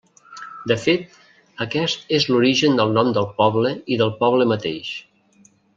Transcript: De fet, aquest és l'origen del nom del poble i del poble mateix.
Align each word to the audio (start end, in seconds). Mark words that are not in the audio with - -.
De 0.71 0.77
fet, 0.83 1.03
aquest 1.67 2.11
és 2.21 2.27
l'origen 2.31 2.81
del 2.81 2.97
nom 2.99 3.13
del 3.19 3.31
poble 3.45 3.77
i 3.97 4.03
del 4.03 4.15
poble 4.25 4.53
mateix. 4.57 4.95